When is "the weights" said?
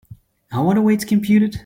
0.73-1.05